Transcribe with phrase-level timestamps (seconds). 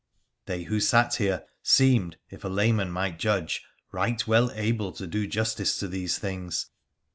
[0.47, 5.27] They who sat here seemed, if a layman might judge, right well able to do
[5.27, 6.71] justice to these things.